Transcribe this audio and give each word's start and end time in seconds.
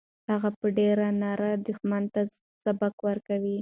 هغه 0.29 0.49
په 0.59 0.67
ډېرې 0.77 1.09
نره 1.23 1.49
دښمن 1.67 2.03
ته 2.13 2.21
سبق 2.63 2.93
ورکړ. 3.07 3.39